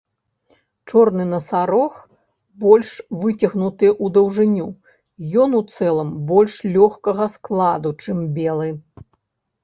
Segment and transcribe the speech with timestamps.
[0.91, 1.97] Чорны насарог
[2.63, 4.65] больш выцягнуты ў даўжыню,
[5.43, 8.69] ён у цэлым больш лёгкага складу, чым белы.